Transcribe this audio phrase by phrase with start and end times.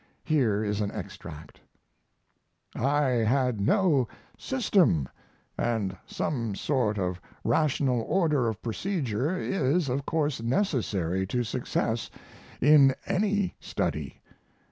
[0.23, 1.61] Here is an extract:...
[2.75, 5.07] I had no SYSTEM
[5.59, 12.09] and some sort of rational order of procedure is, of course, necessary to success
[12.59, 14.21] in any study.